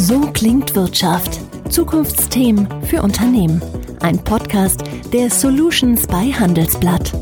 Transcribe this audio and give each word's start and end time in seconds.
So 0.00 0.20
klingt 0.32 0.76
Wirtschaft. 0.76 1.40
Zukunftsthemen 1.70 2.68
für 2.82 3.02
Unternehmen. 3.02 3.60
Ein 3.98 4.22
Podcast 4.22 4.84
der 5.12 5.28
Solutions 5.28 6.06
bei 6.06 6.30
Handelsblatt. 6.30 7.12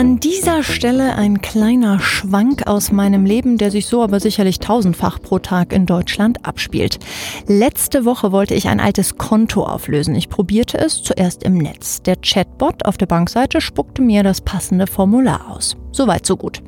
An 0.00 0.18
dieser 0.18 0.62
Stelle 0.62 1.14
ein 1.16 1.42
kleiner 1.42 2.00
Schwank 2.00 2.66
aus 2.66 2.90
meinem 2.90 3.26
Leben, 3.26 3.58
der 3.58 3.70
sich 3.70 3.84
so 3.84 4.02
aber 4.02 4.18
sicherlich 4.18 4.58
tausendfach 4.58 5.20
pro 5.20 5.40
Tag 5.40 5.74
in 5.74 5.84
Deutschland 5.84 6.46
abspielt. 6.46 6.98
Letzte 7.46 8.06
Woche 8.06 8.32
wollte 8.32 8.54
ich 8.54 8.68
ein 8.68 8.80
altes 8.80 9.18
Konto 9.18 9.62
auflösen. 9.62 10.14
Ich 10.14 10.30
probierte 10.30 10.78
es 10.78 11.02
zuerst 11.02 11.42
im 11.42 11.58
Netz. 11.58 12.00
Der 12.00 12.16
Chatbot 12.16 12.86
auf 12.86 12.96
der 12.96 13.04
Bankseite 13.04 13.60
spuckte 13.60 14.00
mir 14.00 14.22
das 14.22 14.40
passende 14.40 14.86
Formular 14.86 15.50
aus. 15.50 15.76
Soweit, 15.92 16.24
so 16.24 16.38
gut. 16.38 16.62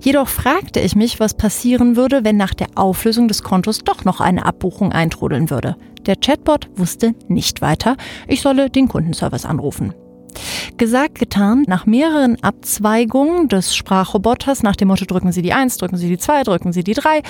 Jedoch 0.00 0.28
fragte 0.28 0.78
ich 0.78 0.94
mich, 0.94 1.18
was 1.18 1.34
passieren 1.34 1.96
würde, 1.96 2.22
wenn 2.22 2.36
nach 2.36 2.54
der 2.54 2.68
Auflösung 2.76 3.26
des 3.26 3.42
Kontos 3.42 3.80
doch 3.80 4.04
noch 4.04 4.20
eine 4.20 4.46
Abbuchung 4.46 4.92
eintrudeln 4.92 5.50
würde. 5.50 5.74
Der 6.06 6.14
Chatbot 6.14 6.68
wusste 6.76 7.16
nicht 7.26 7.62
weiter. 7.62 7.96
Ich 8.28 8.42
solle 8.42 8.70
den 8.70 8.86
Kundenservice 8.86 9.44
anrufen. 9.44 9.92
Gesagt, 10.78 11.18
getan. 11.18 11.64
Nach 11.66 11.86
mehreren 11.86 12.42
Abzweigungen 12.42 13.48
des 13.48 13.74
Sprachroboters, 13.74 14.62
nach 14.62 14.76
dem 14.76 14.88
Motto 14.88 15.06
drücken 15.06 15.32
Sie 15.32 15.40
die 15.40 15.54
1, 15.54 15.78
drücken 15.78 15.96
Sie 15.96 16.08
die 16.08 16.18
2, 16.18 16.42
drücken 16.42 16.74
Sie 16.74 16.84
die 16.84 16.92
3, 16.92 17.22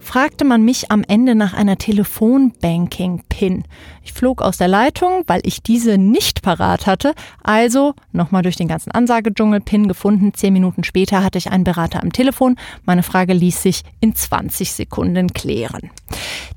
fragte 0.00 0.44
man 0.44 0.64
mich 0.64 0.90
am 0.90 1.04
Ende 1.06 1.36
nach 1.36 1.54
einer 1.54 1.78
Telefonbanking-PIN. 1.78 3.62
Ich 4.02 4.12
flog 4.12 4.42
aus 4.42 4.56
der 4.56 4.66
Leitung, 4.66 5.22
weil 5.28 5.42
ich 5.44 5.62
diese 5.62 5.96
nicht 5.96 6.42
parat 6.42 6.88
hatte. 6.88 7.14
Also 7.44 7.94
nochmal 8.10 8.42
durch 8.42 8.56
den 8.56 8.66
ganzen 8.66 8.90
Ansagedschungel 8.90 9.60
PIN 9.60 9.86
gefunden. 9.86 10.34
Zehn 10.34 10.52
Minuten 10.52 10.82
später 10.82 11.22
hatte 11.22 11.38
ich 11.38 11.52
einen 11.52 11.64
Berater 11.64 12.02
am 12.02 12.12
Telefon. 12.12 12.56
Meine 12.84 13.04
Frage 13.04 13.32
ließ 13.32 13.62
sich 13.62 13.82
in 14.00 14.16
20 14.16 14.72
Sekunden 14.72 15.32
klären. 15.32 15.90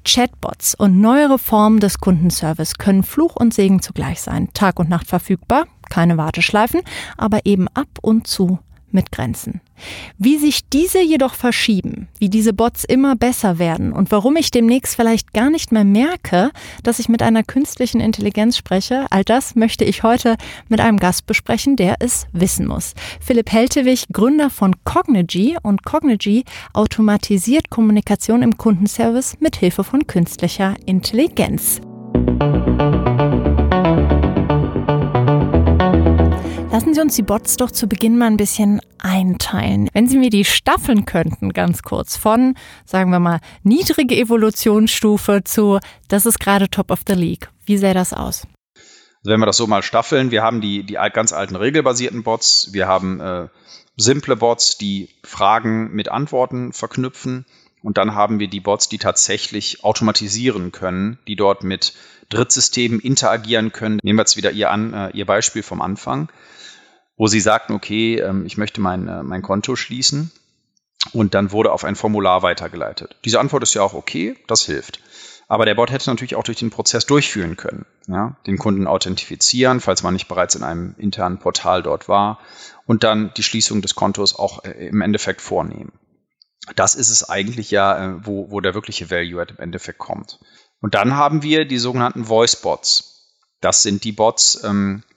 Chatbots 0.03 0.73
und 0.73 0.99
neuere 0.99 1.37
Formen 1.37 1.79
des 1.79 1.99
Kundenservice 1.99 2.79
können 2.79 3.03
Fluch 3.03 3.35
und 3.35 3.53
Segen 3.53 3.81
zugleich 3.81 4.21
sein. 4.21 4.49
Tag 4.53 4.79
und 4.79 4.89
Nacht 4.89 5.07
verfügbar, 5.07 5.67
keine 5.91 6.17
Warteschleifen, 6.17 6.81
aber 7.17 7.45
eben 7.45 7.67
ab 7.67 7.99
und 8.01 8.25
zu 8.25 8.57
mit 8.91 9.11
Grenzen. 9.11 9.61
Wie 10.17 10.37
sich 10.37 10.69
diese 10.69 11.01
jedoch 11.01 11.33
verschieben, 11.33 12.07
wie 12.19 12.29
diese 12.29 12.53
Bots 12.53 12.83
immer 12.83 13.15
besser 13.15 13.57
werden 13.57 13.93
und 13.93 14.11
warum 14.11 14.35
ich 14.35 14.51
demnächst 14.51 14.95
vielleicht 14.95 15.33
gar 15.33 15.49
nicht 15.49 15.71
mehr 15.71 15.83
merke, 15.83 16.51
dass 16.83 16.99
ich 16.99 17.09
mit 17.09 17.23
einer 17.23 17.43
künstlichen 17.43 17.99
Intelligenz 17.99 18.57
spreche, 18.57 19.07
all 19.09 19.23
das 19.23 19.55
möchte 19.55 19.85
ich 19.85 20.03
heute 20.03 20.35
mit 20.69 20.79
einem 20.79 20.97
Gast 20.97 21.25
besprechen, 21.25 21.75
der 21.75 21.95
es 21.99 22.27
wissen 22.31 22.67
muss. 22.67 22.93
Philipp 23.19 23.51
Heltewig, 23.51 24.05
Gründer 24.11 24.49
von 24.49 24.75
Cognigy 24.83 25.57
und 25.61 25.83
Cognigy 25.83 26.43
automatisiert 26.73 27.69
Kommunikation 27.69 28.43
im 28.43 28.57
Kundenservice 28.57 29.37
mit 29.39 29.55
Hilfe 29.55 29.83
von 29.83 30.05
künstlicher 30.05 30.75
Intelligenz. 30.85 31.81
Lassen 36.81 36.95
Sie 36.95 37.01
uns 37.01 37.15
die 37.15 37.21
Bots 37.21 37.57
doch 37.57 37.69
zu 37.69 37.85
Beginn 37.85 38.17
mal 38.17 38.25
ein 38.25 38.37
bisschen 38.37 38.81
einteilen. 38.97 39.87
Wenn 39.93 40.07
Sie 40.07 40.17
mir 40.17 40.31
die 40.31 40.43
staffeln 40.43 41.05
könnten, 41.05 41.53
ganz 41.53 41.83
kurz, 41.83 42.17
von, 42.17 42.55
sagen 42.85 43.11
wir 43.11 43.19
mal, 43.19 43.39
niedrige 43.61 44.15
Evolutionsstufe 44.15 45.43
zu, 45.43 45.77
das 46.07 46.25
ist 46.25 46.39
gerade 46.39 46.71
Top 46.71 46.89
of 46.89 47.01
the 47.05 47.13
League. 47.13 47.51
Wie 47.67 47.77
sähe 47.77 47.93
das 47.93 48.13
aus? 48.13 48.47
Also 48.77 49.25
wenn 49.25 49.39
wir 49.39 49.45
das 49.45 49.57
so 49.57 49.67
mal 49.67 49.83
staffeln, 49.83 50.31
wir 50.31 50.41
haben 50.41 50.59
die, 50.59 50.83
die 50.83 50.97
ganz 51.13 51.33
alten 51.33 51.55
regelbasierten 51.55 52.23
Bots, 52.23 52.69
wir 52.71 52.87
haben 52.87 53.19
äh, 53.19 53.47
simple 53.95 54.35
Bots, 54.35 54.79
die 54.79 55.09
Fragen 55.23 55.91
mit 55.91 56.09
Antworten 56.09 56.73
verknüpfen 56.73 57.45
und 57.83 57.99
dann 57.99 58.15
haben 58.15 58.39
wir 58.39 58.47
die 58.47 58.59
Bots, 58.59 58.89
die 58.89 58.97
tatsächlich 58.97 59.83
automatisieren 59.83 60.71
können, 60.71 61.19
die 61.27 61.35
dort 61.35 61.63
mit 61.63 61.93
Drittsystemen 62.29 62.99
interagieren 62.99 63.71
können. 63.71 63.99
Nehmen 64.01 64.17
wir 64.17 64.23
jetzt 64.23 64.35
wieder 64.35 64.49
Ihr, 64.49 64.71
an, 64.71 64.95
äh, 64.95 65.09
Ihr 65.11 65.27
Beispiel 65.27 65.61
vom 65.61 65.79
Anfang 65.79 66.27
wo 67.21 67.27
sie 67.27 67.39
sagten, 67.39 67.73
okay, 67.73 68.17
ähm, 68.17 68.47
ich 68.47 68.57
möchte 68.57 68.81
mein, 68.81 69.07
äh, 69.07 69.21
mein 69.21 69.43
Konto 69.43 69.75
schließen. 69.75 70.31
Und 71.13 71.35
dann 71.35 71.51
wurde 71.51 71.71
auf 71.71 71.83
ein 71.83 71.95
Formular 71.95 72.41
weitergeleitet. 72.41 73.15
Diese 73.25 73.39
Antwort 73.39 73.61
ist 73.61 73.75
ja 73.75 73.83
auch 73.83 73.93
okay, 73.93 74.35
das 74.47 74.65
hilft. 74.65 74.99
Aber 75.47 75.65
der 75.65 75.75
Bot 75.75 75.91
hätte 75.91 76.09
natürlich 76.09 76.33
auch 76.33 76.43
durch 76.43 76.57
den 76.57 76.71
Prozess 76.71 77.05
durchführen 77.05 77.57
können. 77.57 77.85
Ja? 78.07 78.37
Den 78.47 78.57
Kunden 78.57 78.87
authentifizieren, 78.87 79.81
falls 79.81 80.01
man 80.01 80.15
nicht 80.15 80.29
bereits 80.29 80.55
in 80.55 80.63
einem 80.63 80.95
internen 80.97 81.37
Portal 81.37 81.83
dort 81.83 82.09
war. 82.09 82.39
Und 82.87 83.03
dann 83.03 83.31
die 83.37 83.43
Schließung 83.43 83.83
des 83.83 83.93
Kontos 83.93 84.35
auch 84.35 84.63
äh, 84.63 84.87
im 84.87 85.01
Endeffekt 85.01 85.41
vornehmen. 85.41 85.91
Das 86.75 86.95
ist 86.95 87.11
es 87.11 87.29
eigentlich 87.29 87.69
ja, 87.69 88.03
äh, 88.03 88.25
wo, 88.25 88.49
wo 88.49 88.61
der 88.61 88.73
wirkliche 88.73 89.11
Value 89.11 89.45
im 89.47 89.59
Endeffekt 89.59 89.99
kommt. 89.99 90.39
Und 90.81 90.95
dann 90.95 91.15
haben 91.15 91.43
wir 91.43 91.65
die 91.65 91.77
sogenannten 91.77 92.25
Voice 92.25 92.55
Bots. 92.55 93.37
Das 93.59 93.83
sind 93.83 94.05
die 94.05 94.11
Bots, 94.11 94.63
ähm, 94.63 95.03
äh, 95.03 95.10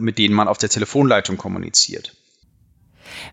mit 0.00 0.18
denen 0.18 0.34
man 0.34 0.48
auf 0.48 0.58
der 0.58 0.68
Telefonleitung 0.68 1.36
kommuniziert. 1.36 2.14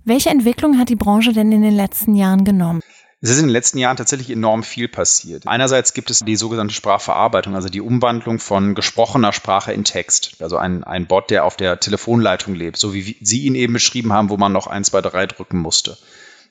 Welche 0.03 0.29
Entwicklung 0.29 0.77
hat 0.77 0.89
die 0.89 0.95
Branche 0.95 1.33
denn 1.33 1.51
in 1.51 1.61
den 1.61 1.75
letzten 1.75 2.16
Jahren 2.16 2.44
genommen? 2.44 2.81
Es 3.21 3.29
ist 3.29 3.38
in 3.38 3.45
den 3.45 3.53
letzten 3.53 3.77
Jahren 3.77 3.95
tatsächlich 3.95 4.29
enorm 4.29 4.63
viel 4.63 4.89
passiert. 4.89 5.47
Einerseits 5.47 5.94
gibt 5.94 6.09
es 6.09 6.19
die 6.19 6.35
sogenannte 6.35 6.73
Sprachverarbeitung, 6.73 7.55
also 7.55 7.69
die 7.69 7.79
Umwandlung 7.79 8.38
von 8.38 8.75
gesprochener 8.75 9.31
Sprache 9.31 9.71
in 9.71 9.85
Text. 9.85 10.41
Also 10.41 10.57
ein, 10.57 10.83
ein 10.83 11.07
Bot, 11.07 11.29
der 11.29 11.45
auf 11.45 11.55
der 11.55 11.79
Telefonleitung 11.79 12.53
lebt, 12.53 12.75
so 12.75 12.94
wie 12.94 13.15
Sie 13.21 13.45
ihn 13.45 13.55
eben 13.55 13.71
beschrieben 13.71 14.11
haben, 14.11 14.29
wo 14.29 14.35
man 14.35 14.51
noch 14.51 14.67
1, 14.67 14.88
2, 14.88 15.01
3 15.01 15.27
drücken 15.27 15.57
musste. 15.57 15.97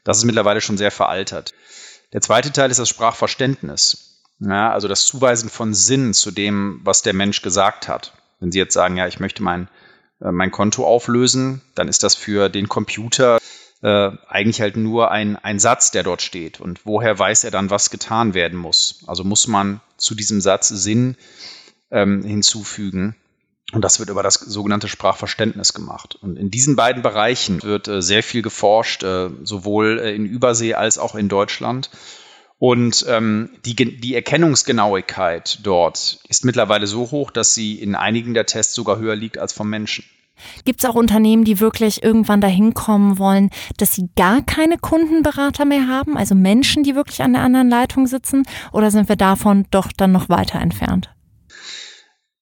Das 0.02 0.16
ist 0.16 0.24
mittlerweile 0.24 0.62
schon 0.62 0.78
sehr 0.78 0.90
veraltert. 0.90 1.52
Der 2.14 2.22
zweite 2.22 2.52
Teil 2.52 2.70
ist 2.70 2.80
das 2.80 2.88
Sprachverständnis. 2.88 4.22
Ja, 4.40 4.72
also 4.72 4.88
das 4.88 5.04
Zuweisen 5.04 5.50
von 5.50 5.74
Sinn 5.74 6.14
zu 6.14 6.30
dem, 6.30 6.80
was 6.84 7.02
der 7.02 7.12
Mensch 7.12 7.42
gesagt 7.42 7.86
hat. 7.86 8.14
Wenn 8.42 8.50
Sie 8.50 8.58
jetzt 8.58 8.74
sagen, 8.74 8.96
ja, 8.96 9.06
ich 9.06 9.20
möchte 9.20 9.42
mein, 9.42 9.68
äh, 10.20 10.32
mein 10.32 10.50
Konto 10.50 10.84
auflösen, 10.84 11.62
dann 11.76 11.86
ist 11.86 12.02
das 12.02 12.16
für 12.16 12.48
den 12.48 12.68
Computer 12.68 13.38
äh, 13.82 14.10
eigentlich 14.28 14.60
halt 14.60 14.76
nur 14.76 15.12
ein, 15.12 15.36
ein 15.36 15.60
Satz, 15.60 15.92
der 15.92 16.02
dort 16.02 16.22
steht. 16.22 16.60
Und 16.60 16.84
woher 16.84 17.16
weiß 17.16 17.44
er 17.44 17.52
dann, 17.52 17.70
was 17.70 17.90
getan 17.90 18.34
werden 18.34 18.58
muss? 18.58 19.04
Also 19.06 19.22
muss 19.22 19.46
man 19.46 19.80
zu 19.96 20.16
diesem 20.16 20.40
Satz 20.40 20.68
Sinn 20.68 21.16
ähm, 21.92 22.24
hinzufügen. 22.24 23.14
Und 23.72 23.82
das 23.82 24.00
wird 24.00 24.10
über 24.10 24.24
das 24.24 24.34
sogenannte 24.34 24.88
Sprachverständnis 24.88 25.72
gemacht. 25.72 26.18
Und 26.20 26.36
in 26.36 26.50
diesen 26.50 26.74
beiden 26.74 27.02
Bereichen 27.02 27.62
wird 27.62 27.86
äh, 27.86 28.02
sehr 28.02 28.24
viel 28.24 28.42
geforscht, 28.42 29.04
äh, 29.04 29.30
sowohl 29.44 30.00
äh, 30.00 30.14
in 30.14 30.26
Übersee 30.26 30.74
als 30.74 30.98
auch 30.98 31.14
in 31.14 31.28
Deutschland. 31.28 31.90
Und 32.62 33.04
ähm, 33.08 33.50
die, 33.64 33.74
die 33.74 34.14
Erkennungsgenauigkeit 34.14 35.58
dort 35.64 36.20
ist 36.28 36.44
mittlerweile 36.44 36.86
so 36.86 37.10
hoch, 37.10 37.32
dass 37.32 37.54
sie 37.54 37.74
in 37.74 37.96
einigen 37.96 38.34
der 38.34 38.46
Tests 38.46 38.72
sogar 38.72 38.98
höher 39.00 39.16
liegt 39.16 39.36
als 39.36 39.52
vom 39.52 39.68
Menschen. 39.68 40.04
Gibt 40.64 40.78
es 40.78 40.88
auch 40.88 40.94
Unternehmen, 40.94 41.42
die 41.42 41.58
wirklich 41.58 42.04
irgendwann 42.04 42.40
dahin 42.40 42.72
kommen 42.72 43.18
wollen, 43.18 43.50
dass 43.78 43.96
sie 43.96 44.10
gar 44.14 44.42
keine 44.42 44.78
Kundenberater 44.78 45.64
mehr 45.64 45.88
haben, 45.88 46.16
also 46.16 46.36
Menschen, 46.36 46.84
die 46.84 46.94
wirklich 46.94 47.20
an 47.20 47.32
der 47.32 47.42
anderen 47.42 47.68
Leitung 47.68 48.06
sitzen? 48.06 48.44
Oder 48.70 48.92
sind 48.92 49.08
wir 49.08 49.16
davon 49.16 49.66
doch 49.72 49.90
dann 49.90 50.12
noch 50.12 50.28
weiter 50.28 50.60
entfernt? 50.60 51.12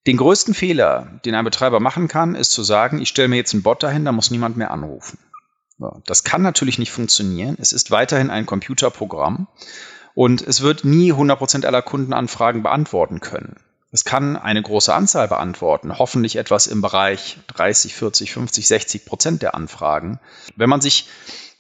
Den 0.07 0.19
größten 0.19 0.53
Fehler, 0.53 1.19
den 1.25 1.35
ein 1.35 1.47
Betreiber 1.47 1.81
machen 1.81 2.09
kann, 2.09 2.35
ist 2.35 2.51
zu 2.51 2.63
sagen, 2.63 3.01
ich 3.01 3.09
stelle 3.09 3.29
mir 3.29 3.37
jetzt 3.37 3.55
einen 3.55 3.63
Bot 3.63 3.83
dahin, 3.83 4.05
da 4.05 4.13
muss 4.13 4.31
niemand 4.31 4.59
mehr 4.59 4.71
anrufen. 4.71 5.19
Das 6.05 6.25
kann 6.25 6.43
natürlich 6.43 6.79
nicht 6.79 6.93
funktionieren. 6.93 7.57
Es 7.59 7.73
ist 7.73 7.91
weiterhin 7.91 8.29
ein 8.29 8.45
Computerprogramm 8.45 9.49
und 10.21 10.43
es 10.43 10.61
wird 10.61 10.85
nie 10.85 11.15
100% 11.15 11.65
aller 11.65 11.81
Kundenanfragen 11.81 12.63
beantworten 12.63 13.21
können. 13.21 13.57
Es 13.91 14.05
kann 14.05 14.37
eine 14.37 14.61
große 14.61 14.93
Anzahl 14.93 15.29
beantworten, 15.29 15.99
hoffentlich 15.99 16.37
etwas 16.37 16.67
im 16.67 16.83
Bereich 16.83 17.39
30, 17.47 17.95
40, 17.95 18.33
50, 18.35 18.69
60 18.69 19.05
Prozent 19.07 19.41
der 19.41 19.55
Anfragen. 19.55 20.21
Wenn 20.57 20.69
man 20.69 20.83
sich 20.83 21.09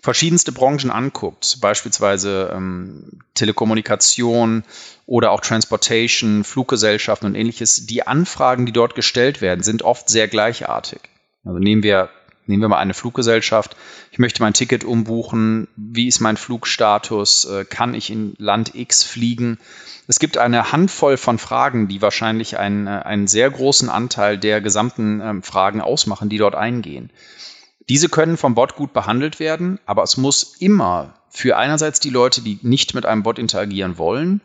verschiedenste 0.03 0.53
Branchen 0.53 0.91
anguckt, 0.91 1.57
beispielsweise 1.63 2.53
ähm, 2.55 3.23
Telekommunikation 3.33 4.65
oder 5.07 5.31
auch 5.31 5.41
Transportation, 5.41 6.45
Fluggesellschaften 6.45 7.29
und 7.29 7.37
ähnliches, 7.37 7.87
die 7.87 8.07
Anfragen, 8.07 8.67
die 8.67 8.73
dort 8.73 8.95
gestellt 8.95 9.41
werden, 9.41 9.63
sind 9.63 9.85
oft 9.85 10.11
sehr 10.11 10.29
gleichartig. 10.29 11.01
Also 11.47 11.59
nehmen 11.59 11.83
wir 11.83 12.11
Nehmen 12.51 12.63
wir 12.63 12.69
mal 12.69 12.79
eine 12.79 12.95
Fluggesellschaft. 12.95 13.77
Ich 14.11 14.19
möchte 14.19 14.43
mein 14.43 14.53
Ticket 14.53 14.83
umbuchen. 14.83 15.69
Wie 15.77 16.09
ist 16.09 16.21
mein 16.21 16.37
Flugstatus? 16.37 17.45
Äh, 17.45 17.65
kann 17.65 17.95
ich 17.95 18.11
in 18.11 18.35
Land 18.39 18.75
X 18.75 19.05
fliegen? 19.05 19.59
Es 20.09 20.19
gibt 20.19 20.37
eine 20.37 20.73
Handvoll 20.73 21.17
von 21.17 21.39
Fragen, 21.39 21.87
die 21.87 22.03
wahrscheinlich 22.03 22.59
einen, 22.59 22.89
äh, 22.89 23.03
einen 23.05 23.29
sehr 23.29 23.49
großen 23.49 23.89
Anteil 23.89 24.37
der 24.37 24.61
gesamten 24.61 25.21
ähm, 25.21 25.43
Fragen 25.45 25.81
ausmachen, 25.81 26.29
die 26.29 26.39
dort 26.39 26.57
eingehen. 26.57 27.11
Diese 27.89 28.09
können 28.09 28.37
vom 28.37 28.57
Bot 28.57 28.75
gut 28.75 28.93
behandelt 28.93 29.39
werden, 29.39 29.79
aber 29.87 30.03
es 30.03 30.17
muss 30.17 30.57
immer 30.59 31.15
für 31.29 31.57
einerseits 31.57 32.01
die 32.01 32.11
Leute, 32.11 32.43
die 32.43 32.59
nicht 32.63 32.95
mit 32.95 33.07
einem 33.07 33.23
Bot 33.23 33.39
interagieren 33.39 33.97
wollen, 33.97 34.41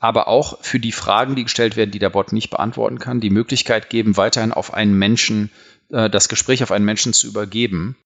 aber 0.00 0.26
auch 0.26 0.58
für 0.62 0.80
die 0.80 0.92
Fragen, 0.92 1.36
die 1.36 1.44
gestellt 1.44 1.76
werden, 1.76 1.92
die 1.92 2.00
der 2.00 2.10
Bot 2.10 2.32
nicht 2.32 2.50
beantworten 2.50 2.98
kann, 2.98 3.20
die 3.20 3.30
Möglichkeit 3.30 3.88
geben, 3.88 4.16
weiterhin 4.16 4.52
auf 4.52 4.74
einen 4.74 4.98
Menschen 4.98 5.50
äh, 5.90 6.10
das 6.10 6.28
Gespräch 6.28 6.62
auf 6.62 6.70
einen 6.70 6.84
Menschen 6.84 7.12
zu 7.12 7.26
übergeben. 7.26 7.96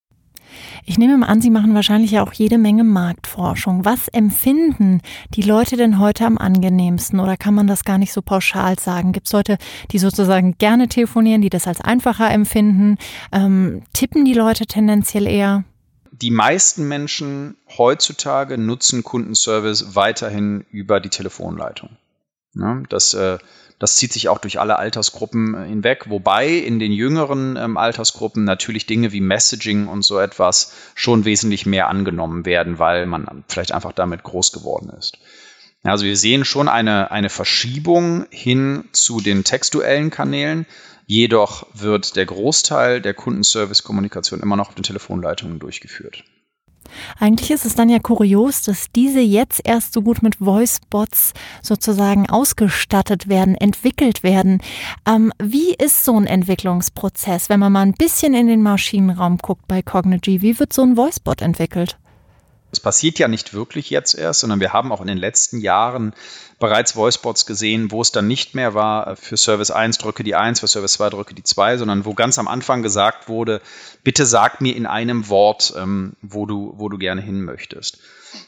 Ich 0.84 0.98
nehme 0.98 1.18
mal 1.18 1.26
an, 1.26 1.42
Sie 1.42 1.50
machen 1.50 1.74
wahrscheinlich 1.74 2.12
ja 2.12 2.22
auch 2.22 2.32
jede 2.32 2.58
Menge 2.58 2.84
Marktforschung. 2.84 3.84
Was 3.84 4.08
empfinden 4.08 5.02
die 5.34 5.42
Leute 5.42 5.76
denn 5.76 5.98
heute 5.98 6.24
am 6.24 6.38
angenehmsten 6.38 7.20
oder 7.20 7.36
kann 7.36 7.54
man 7.54 7.66
das 7.66 7.84
gar 7.84 7.98
nicht 7.98 8.12
so 8.12 8.22
pauschal 8.22 8.78
sagen? 8.78 9.12
Gibt 9.12 9.26
es 9.26 9.32
Leute, 9.32 9.58
die 9.92 9.98
sozusagen 9.98 10.56
gerne 10.56 10.88
telefonieren, 10.88 11.42
die 11.42 11.50
das 11.50 11.66
als 11.66 11.80
einfacher 11.80 12.30
empfinden? 12.30 12.96
Ähm, 13.32 13.82
tippen 13.92 14.24
die 14.24 14.34
Leute 14.34 14.66
tendenziell 14.66 15.26
eher? 15.26 15.64
Die 16.10 16.30
meisten 16.30 16.88
Menschen 16.88 17.56
heutzutage 17.76 18.58
nutzen 18.58 19.04
Kundenservice 19.04 19.94
weiterhin 19.94 20.64
über 20.70 21.00
die 21.00 21.10
Telefonleitung. 21.10 21.90
Ja, 22.54 22.82
das 22.88 23.14
äh, 23.14 23.38
das 23.78 23.96
zieht 23.96 24.12
sich 24.12 24.28
auch 24.28 24.38
durch 24.38 24.58
alle 24.58 24.76
Altersgruppen 24.76 25.54
äh, 25.54 25.68
hinweg, 25.68 26.06
wobei 26.08 26.48
in 26.48 26.78
den 26.78 26.92
jüngeren 26.92 27.56
ähm, 27.56 27.76
Altersgruppen 27.76 28.44
natürlich 28.44 28.86
Dinge 28.86 29.12
wie 29.12 29.20
Messaging 29.20 29.86
und 29.86 30.02
so 30.02 30.18
etwas 30.18 30.72
schon 30.94 31.24
wesentlich 31.24 31.66
mehr 31.66 31.88
angenommen 31.88 32.44
werden, 32.44 32.78
weil 32.78 33.06
man 33.06 33.44
vielleicht 33.48 33.72
einfach 33.72 33.92
damit 33.92 34.22
groß 34.22 34.52
geworden 34.52 34.90
ist. 34.98 35.18
Also 35.84 36.04
wir 36.04 36.16
sehen 36.16 36.44
schon 36.44 36.68
eine, 36.68 37.10
eine 37.12 37.28
Verschiebung 37.28 38.26
hin 38.30 38.88
zu 38.92 39.20
den 39.20 39.44
textuellen 39.44 40.10
Kanälen. 40.10 40.66
Jedoch 41.06 41.66
wird 41.72 42.16
der 42.16 42.26
Großteil 42.26 43.00
der 43.00 43.14
Kundenservice-Kommunikation 43.14 44.40
immer 44.40 44.56
noch 44.56 44.68
auf 44.68 44.74
den 44.74 44.82
Telefonleitungen 44.82 45.60
durchgeführt. 45.60 46.24
Eigentlich 47.18 47.50
ist 47.50 47.64
es 47.64 47.74
dann 47.74 47.88
ja 47.88 47.98
kurios, 47.98 48.62
dass 48.62 48.90
diese 48.92 49.20
jetzt 49.20 49.60
erst 49.64 49.92
so 49.92 50.02
gut 50.02 50.22
mit 50.22 50.40
Voicebots 50.40 51.32
sozusagen 51.62 52.28
ausgestattet 52.28 53.28
werden, 53.28 53.54
entwickelt 53.54 54.22
werden. 54.22 54.60
Ähm, 55.06 55.32
wie 55.38 55.74
ist 55.74 56.04
so 56.04 56.16
ein 56.16 56.26
Entwicklungsprozess, 56.26 57.48
wenn 57.48 57.60
man 57.60 57.72
mal 57.72 57.82
ein 57.82 57.94
bisschen 57.94 58.34
in 58.34 58.46
den 58.46 58.62
Maschinenraum 58.62 59.38
guckt 59.38 59.66
bei 59.68 59.82
Cognigy? 59.82 60.42
Wie 60.42 60.58
wird 60.58 60.72
so 60.72 60.82
ein 60.82 60.96
Voicebot 60.96 61.42
entwickelt? 61.42 61.98
Es 62.70 62.80
passiert 62.80 63.18
ja 63.18 63.28
nicht 63.28 63.54
wirklich 63.54 63.88
jetzt 63.88 64.14
erst, 64.14 64.40
sondern 64.40 64.60
wir 64.60 64.72
haben 64.72 64.92
auch 64.92 65.00
in 65.00 65.06
den 65.06 65.16
letzten 65.16 65.60
Jahren 65.60 66.12
bereits 66.58 66.96
Voicebots 66.96 67.46
gesehen, 67.46 67.90
wo 67.90 68.02
es 68.02 68.12
dann 68.12 68.26
nicht 68.26 68.54
mehr 68.54 68.74
war, 68.74 69.08
äh, 69.08 69.16
für 69.16 69.36
Service 69.36 69.70
1 69.70 69.98
drücke 69.98 70.24
die 70.24 70.34
1, 70.34 70.60
für 70.60 70.68
Service 70.68 70.94
2 70.94 71.10
drücke 71.10 71.34
die 71.34 71.44
2, 71.44 71.78
sondern 71.78 72.04
wo 72.04 72.14
ganz 72.14 72.38
am 72.38 72.48
Anfang 72.48 72.82
gesagt 72.82 73.28
wurde, 73.28 73.62
bitte 74.04 74.26
sag 74.26 74.60
mir 74.60 74.76
in 74.76 74.86
einem 74.86 75.28
Wort, 75.28 75.72
ähm, 75.76 76.14
wo, 76.20 76.46
du, 76.46 76.74
wo 76.76 76.88
du 76.88 76.98
gerne 76.98 77.20
hin 77.20 77.42
möchtest. 77.42 77.98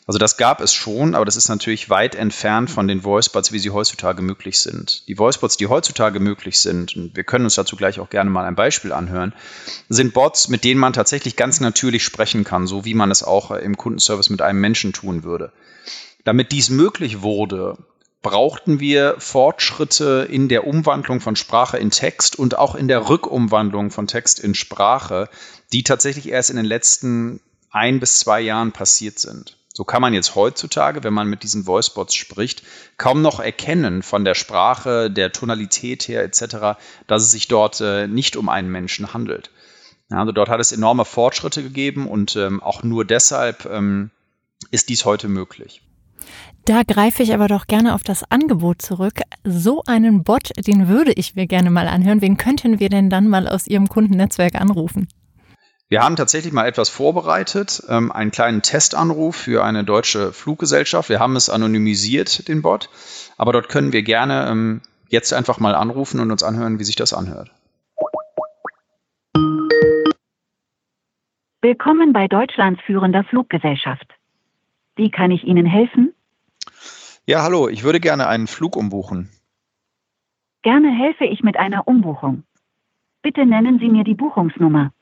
Also 0.07 0.19
das 0.19 0.37
gab 0.37 0.61
es 0.61 0.73
schon, 0.73 1.15
aber 1.15 1.25
das 1.25 1.37
ist 1.37 1.49
natürlich 1.49 1.91
weit 1.91 2.15
entfernt 2.15 2.71
von 2.71 2.89
den 2.89 3.05
Voicebots, 3.05 3.53
wie 3.53 3.59
sie 3.59 3.71
heutzutage 3.71 4.23
möglich 4.23 4.59
sind. 4.61 5.07
Die 5.09 5.19
Voicebots, 5.19 5.57
die 5.57 5.69
heutzutage 5.69 6.21
möglich 6.21 6.59
sind, 6.61 6.97
und 6.97 7.17
wir 7.17 7.25
können 7.25 7.45
uns 7.45 7.55
dazu 7.55 7.77
gleich 7.77 8.01
auch 8.01 8.11
gerne 8.11 8.31
mal 8.31 8.45
ein 8.45 8.57
Beispiel 8.57 8.93
anhören, 8.93 9.35
sind 9.89 10.15
Bots, 10.15 10.49
mit 10.49 10.65
denen 10.65 10.81
man 10.81 10.93
tatsächlich 10.93 11.37
ganz 11.37 11.61
natürlich 11.61 12.05
sprechen 12.05 12.45
kann, 12.45 12.67
so 12.67 12.85
wie 12.85 12.95
man 12.95 13.11
es 13.11 13.23
auch 13.23 13.51
im 13.51 13.77
Kundenservice 13.77 14.31
mit 14.31 14.43
einem 14.43 14.61
Menschen 14.61 14.93
tun 14.93 15.23
würde. 15.23 15.53
Damit 16.25 16.53
dies 16.53 16.71
möglich 16.71 17.23
wurde, 17.23 17.79
brauchten 18.23 18.81
wir 18.81 19.17
Fortschritte 19.19 20.27
in 20.31 20.49
der 20.49 20.67
Umwandlung 20.67 21.21
von 21.21 21.37
Sprache 21.37 21.79
in 21.79 21.91
Text 21.91 22.39
und 22.39 22.59
auch 22.59 22.75
in 22.75 22.89
der 22.89 23.09
Rückumwandlung 23.09 23.91
von 23.91 24.07
Text 24.07 24.41
in 24.41 24.55
Sprache, 24.55 25.29
die 25.73 25.85
tatsächlich 25.85 26.29
erst 26.29 26.51
in 26.51 26.57
den 26.57 26.67
letzten 26.67 27.41
ein 27.71 28.01
bis 28.01 28.19
zwei 28.19 28.41
Jahren 28.41 28.73
passiert 28.73 29.19
sind. 29.19 29.57
So 29.73 29.85
kann 29.85 30.03
man 30.03 30.15
jetzt 30.15 30.35
heutzutage, 30.35 31.05
wenn 31.05 31.15
man 31.15 31.29
mit 31.29 31.45
diesen 31.45 31.67
Voicebots 31.67 32.15
spricht, 32.15 32.63
kaum 32.97 33.23
noch 33.23 33.39
erkennen 33.39 34.03
von 34.03 34.25
der 34.25 34.35
Sprache, 34.35 35.11
der 35.11 35.33
Tonalität 35.33 36.09
her 36.09 36.25
etc., 36.25 36.79
dass 37.07 37.23
es 37.23 37.31
sich 37.31 37.47
dort 37.47 37.81
äh, 37.81 38.09
nicht 38.09 38.37
um 38.37 38.49
einen 38.49 38.71
Menschen 38.71 39.15
handelt. 39.15 39.51
Ja, 40.11 40.19
also 40.19 40.33
dort 40.33 40.49
hat 40.49 40.61
es 40.61 40.73
enorme 40.73 41.05
Fortschritte 41.05 41.63
gegeben 41.63 42.09
und 42.09 42.35
ähm, 42.35 42.61
auch 42.61 42.83
nur 42.83 43.05
deshalb 43.05 43.65
ähm, 43.67 44.11
ist 44.73 44.89
dies 44.89 45.05
heute 45.05 45.29
möglich. 45.29 45.83
Da 46.65 46.83
greife 46.83 47.23
ich 47.23 47.33
aber 47.33 47.49
doch 47.49 47.67
gerne 47.67 47.95
auf 47.95 48.03
das 48.03 48.31
Angebot 48.31 48.83
zurück. 48.83 49.21
So 49.45 49.83
einen 49.87 50.25
Bot, 50.25 50.51
den 50.67 50.89
würde 50.89 51.13
ich 51.13 51.35
mir 51.37 51.47
gerne 51.47 51.71
mal 51.71 51.89
anhören. 51.89 52.21
Wen 52.21 52.37
könnten 52.37 52.81
wir 52.81 52.89
denn 52.91 53.09
dann 53.09 53.29
mal 53.29 53.49
aus 53.49 53.67
Ihrem 53.67 53.89
Kundennetzwerk 53.89 54.57
anrufen? 54.57 55.09
Wir 55.91 56.05
haben 56.05 56.15
tatsächlich 56.15 56.53
mal 56.53 56.69
etwas 56.69 56.89
vorbereitet, 56.89 57.83
ähm, 57.89 58.13
einen 58.13 58.31
kleinen 58.31 58.63
Testanruf 58.63 59.35
für 59.35 59.65
eine 59.65 59.83
deutsche 59.83 60.33
Fluggesellschaft. 60.33 61.09
Wir 61.09 61.19
haben 61.19 61.35
es 61.35 61.51
anonymisiert, 61.51 62.47
den 62.47 62.63
Bot, 62.63 62.89
aber 63.37 63.53
dort 63.53 63.69
können 63.69 63.93
wir 63.93 64.05
gerne 64.05 64.47
ähm, 64.49 64.83
jetzt 65.09 65.33
einfach 65.33 65.59
mal 65.59 65.75
anrufen 65.75 66.21
und 66.21 66.31
uns 66.31 66.45
anhören, 66.45 66.79
wie 66.79 66.85
sich 66.85 66.95
das 66.95 67.13
anhört. 67.13 67.51
Willkommen 71.61 72.13
bei 72.13 72.29
Deutschlands 72.29 72.81
führender 72.87 73.25
Fluggesellschaft. 73.25 74.07
Wie 74.95 75.11
kann 75.11 75.33
ich 75.33 75.43
Ihnen 75.43 75.67
helfen? 75.67 76.15
Ja, 77.27 77.43
hallo, 77.43 77.69
ich 77.69 77.83
würde 77.83 77.99
gerne 77.99 78.29
einen 78.29 78.47
Flug 78.47 78.77
umbuchen. 78.77 79.29
Gerne 80.63 80.93
helfe 80.93 81.25
ich 81.25 81.43
mit 81.43 81.57
einer 81.57 81.89
Umbuchung. 81.89 82.45
Bitte 83.23 83.45
nennen 83.45 83.81
Sie 83.81 83.89
mir 83.89 84.05
die 84.05 84.15
Buchungsnummer. 84.15 84.93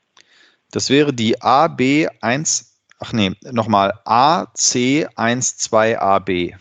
Das 0.71 0.89
wäre 0.89 1.13
die 1.13 1.37
AB1, 1.37 2.75
ach 2.99 3.13
nee, 3.13 3.31
nochmal 3.51 3.93
AC12AB. 4.05 6.55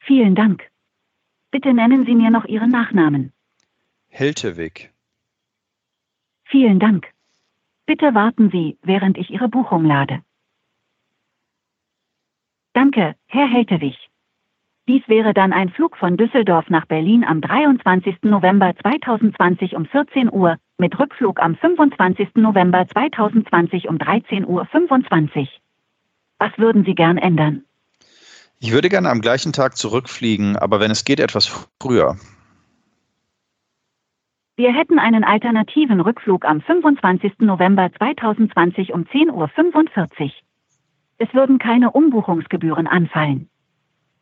Vielen 0.00 0.34
Dank. 0.34 0.62
Bitte 1.50 1.72
nennen 1.72 2.04
Sie 2.04 2.14
mir 2.14 2.30
noch 2.30 2.44
Ihren 2.44 2.70
Nachnamen. 2.70 3.32
Heltewig. 4.08 4.90
Vielen 6.44 6.78
Dank. 6.78 7.06
Bitte 7.86 8.14
warten 8.14 8.50
Sie, 8.50 8.78
während 8.82 9.16
ich 9.18 9.30
Ihre 9.30 9.48
Buchung 9.48 9.84
lade. 9.84 10.22
Danke, 12.74 13.14
Herr 13.26 13.46
Heltewig. 13.46 14.10
Dies 14.86 15.02
wäre 15.08 15.32
dann 15.32 15.54
ein 15.54 15.70
Flug 15.70 15.96
von 15.96 16.18
Düsseldorf 16.18 16.68
nach 16.68 16.84
Berlin 16.86 17.24
am 17.24 17.40
23. 17.40 18.24
November 18.24 18.74
2020 18.76 19.76
um 19.76 19.86
14 19.86 20.30
Uhr 20.30 20.58
mit 20.78 20.98
Rückflug 20.98 21.40
am 21.40 21.56
25. 21.56 22.36
November 22.36 22.86
2020 22.86 23.88
um 23.88 23.96
13.25 23.96 24.46
Uhr. 24.46 25.48
Was 26.38 26.58
würden 26.58 26.84
Sie 26.84 26.94
gern 26.94 27.16
ändern? 27.16 27.64
Ich 28.58 28.72
würde 28.72 28.88
gerne 28.88 29.10
am 29.10 29.20
gleichen 29.20 29.52
Tag 29.52 29.76
zurückfliegen, 29.76 30.56
aber 30.56 30.80
wenn 30.80 30.90
es 30.90 31.04
geht, 31.04 31.20
etwas 31.20 31.68
früher. 31.80 32.16
Wir 34.56 34.72
hätten 34.72 34.98
einen 34.98 35.24
alternativen 35.24 36.00
Rückflug 36.00 36.44
am 36.44 36.60
25. 36.60 37.40
November 37.40 37.90
2020 37.98 38.92
um 38.92 39.02
10.45 39.02 39.32
Uhr. 39.32 40.30
Es 41.18 41.32
würden 41.34 41.58
keine 41.58 41.90
Umbuchungsgebühren 41.90 42.86
anfallen. 42.86 43.48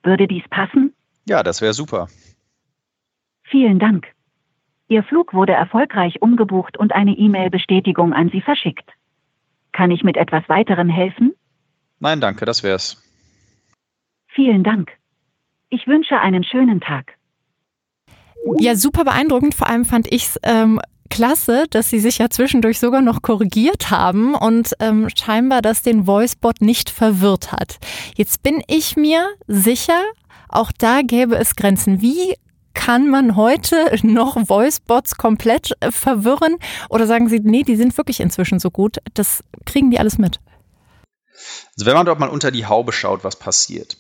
Würde 0.03 0.27
dies 0.27 0.45
passen? 0.51 0.95
Ja, 1.29 1.43
das 1.43 1.61
wäre 1.61 1.75
super. 1.75 2.09
Vielen 3.45 3.79
Dank. 3.79 4.09
Ihr 4.93 5.03
Flug 5.03 5.33
wurde 5.33 5.55
erfolgreich 5.55 6.21
umgebucht 6.21 6.77
und 6.77 6.93
eine 6.93 7.13
E-Mail-Bestätigung 7.13 8.13
an 8.13 8.29
Sie 8.29 8.43
verschickt. 8.43 8.91
Kann 9.73 9.91
ich 9.91 10.03
mit 10.03 10.19
etwas 10.19 10.47
weiterem 10.51 10.91
helfen? 10.91 11.33
Nein, 11.99 12.21
danke, 12.21 12.45
das 12.45 12.63
wär's. 12.63 13.03
Vielen 14.27 14.63
Dank. 14.63 14.91
Ich 15.71 15.87
wünsche 15.87 16.21
einen 16.21 16.45
schönen 16.45 16.83
Tag. 16.83 17.15
Ja, 18.59 18.77
super 18.77 19.05
beeindruckend. 19.05 19.55
Vor 19.55 19.67
allem 19.67 19.87
fand 19.87 20.13
ich 20.13 20.25
es 20.25 20.41
ähm, 20.43 20.79
klasse, 21.09 21.65
dass 21.71 21.89
Sie 21.89 21.99
sich 21.99 22.19
ja 22.19 22.29
zwischendurch 22.29 22.79
sogar 22.79 23.01
noch 23.01 23.23
korrigiert 23.23 23.91
haben 23.91 24.35
und 24.35 24.75
ähm, 24.79 25.09
scheinbar 25.17 25.63
das 25.63 25.81
den 25.81 26.07
Voicebot 26.07 26.61
nicht 26.61 26.91
verwirrt 26.91 27.51
hat. 27.51 27.79
Jetzt 28.15 28.43
bin 28.43 28.63
ich 28.69 28.97
mir 28.97 29.27
sicher, 29.47 30.03
auch 30.51 30.71
da 30.71 31.01
gäbe 31.01 31.37
es 31.37 31.57
Grenzen. 31.57 32.03
Wie 32.03 32.35
kann 32.75 33.09
man 33.09 33.37
heute 33.37 33.95
noch 34.03 34.37
Voicebots 34.37 35.17
komplett 35.17 35.73
äh, 35.81 35.91
verwirren? 35.91 36.57
Oder 36.89 37.07
sagen 37.07 37.29
Sie, 37.29 37.41
nee, 37.41 37.63
die 37.63 37.77
sind 37.77 37.97
wirklich 37.97 38.21
inzwischen 38.21 38.59
so 38.59 38.71
gut, 38.71 38.99
das 39.15 39.43
kriegen 39.65 39.91
die 39.91 39.99
alles 39.99 40.19
mit? 40.19 40.41
Also 41.77 41.87
wenn 41.87 41.95
man 41.95 42.07
dort 42.07 42.19
mal 42.19 42.29
unter 42.29 42.51
die 42.51 42.67
Haube 42.67 42.93
schaut, 42.93 43.25
was 43.25 43.37
passiert. 43.37 43.97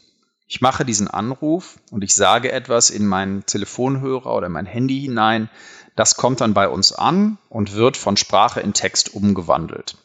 Ich 0.46 0.60
mache 0.60 0.84
diesen 0.84 1.08
Anruf 1.08 1.78
und 1.90 2.04
ich 2.04 2.14
sage 2.14 2.52
etwas 2.52 2.90
in 2.90 3.06
meinen 3.06 3.46
Telefonhörer 3.46 4.34
oder 4.34 4.48
mein 4.48 4.66
Handy 4.66 5.00
hinein. 5.00 5.48
Das 5.96 6.16
kommt 6.16 6.40
dann 6.40 6.54
bei 6.54 6.68
uns 6.68 6.92
an 6.92 7.38
und 7.48 7.74
wird 7.74 7.96
von 7.96 8.16
Sprache 8.16 8.60
in 8.60 8.74
Text 8.74 9.14
umgewandelt 9.14 9.96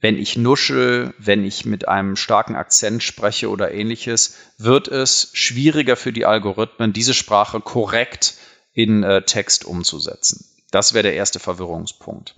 wenn 0.00 0.18
ich 0.18 0.36
nuschel, 0.36 1.14
wenn 1.18 1.44
ich 1.44 1.64
mit 1.64 1.88
einem 1.88 2.16
starken 2.16 2.54
Akzent 2.54 3.02
spreche 3.02 3.48
oder 3.48 3.72
ähnliches, 3.72 4.36
wird 4.58 4.88
es 4.88 5.30
schwieriger 5.32 5.96
für 5.96 6.12
die 6.12 6.26
Algorithmen, 6.26 6.92
diese 6.92 7.14
Sprache 7.14 7.60
korrekt 7.60 8.34
in 8.74 9.02
äh, 9.02 9.22
Text 9.22 9.64
umzusetzen. 9.64 10.44
Das 10.70 10.92
wäre 10.92 11.04
der 11.04 11.14
erste 11.14 11.38
Verwirrungspunkt. 11.38 12.34